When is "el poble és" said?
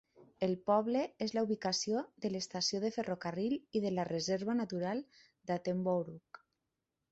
0.45-1.33